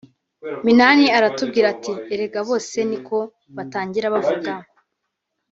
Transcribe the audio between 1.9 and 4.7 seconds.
“Erega bose niko batangira bavuga